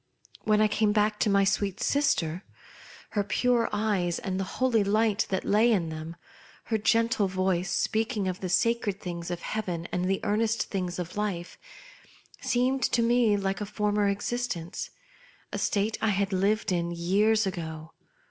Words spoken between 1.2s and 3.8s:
my sweet sister, her pure